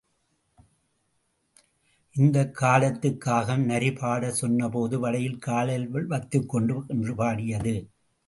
இந்தக் 2.15 2.55
காலத்து 2.55 3.17
காகம்— 3.17 3.65
நரி 3.65 3.89
பாடச் 3.91 4.39
சொன்னபோது, 4.41 4.99
வடையை 4.99 5.37
காலில் 5.39 5.87
வைத்துக்கொண்டு 6.07 6.73
காகா—என்று 6.73 7.15
பாடியது. 7.15 7.75